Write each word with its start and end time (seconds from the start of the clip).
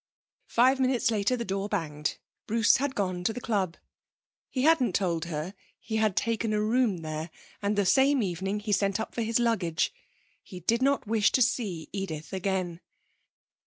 Five 0.47 0.79
minutes 0.79 1.11
later 1.11 1.37
the 1.37 1.45
door 1.45 1.69
banged. 1.69 2.17
Bruce 2.47 2.77
had 2.77 2.95
gone 2.95 3.23
to 3.23 3.31
the 3.31 3.39
club. 3.39 3.77
He 4.49 4.63
hadn't 4.63 4.95
told 4.95 5.25
her 5.25 5.53
he 5.79 5.97
had 5.97 6.15
taken 6.17 6.53
a 6.53 6.59
room 6.59 7.03
there, 7.03 7.29
and 7.61 7.75
the 7.75 7.85
same 7.85 8.23
evening 8.23 8.61
he 8.61 8.71
sent 8.71 8.99
up 8.99 9.13
for 9.13 9.21
his 9.21 9.37
luggage. 9.37 9.93
He 10.41 10.61
did 10.61 10.81
not 10.81 11.05
wish 11.05 11.31
to 11.33 11.41
see 11.43 11.87
Edith 11.93 12.33
again. 12.33 12.81